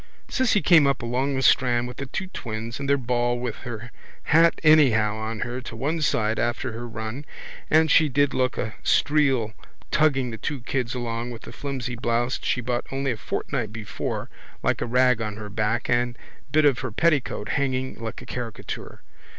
[0.27, 3.91] Cissy came up along the strand with the two twins and their ball with her
[4.23, 7.23] hat anyhow on her to one side after her run
[7.69, 9.53] and she did look a streel
[9.91, 14.27] tugging the two kids along with the flimsy blouse she bought only a fortnight before
[14.63, 18.25] like a rag on her back and a bit of her petticoat hanging like a
[18.25, 19.03] caricature.